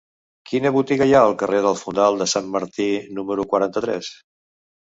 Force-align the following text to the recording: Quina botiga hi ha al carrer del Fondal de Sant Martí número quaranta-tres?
Quina 0.51 0.71
botiga 0.77 1.07
hi 1.09 1.13
ha 1.17 1.19
al 1.25 1.35
carrer 1.41 1.59
del 1.67 1.77
Fondal 1.83 2.19
de 2.23 2.29
Sant 2.33 2.49
Martí 2.57 2.89
número 3.19 3.47
quaranta-tres? 3.53 4.11